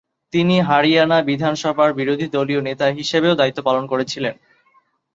[0.33, 4.35] তিনি হরিয়ানা বিধানসভার বিরোধীদলীয় নেতা হিসেবেও দায়িত্ব পালন করেছিলেন।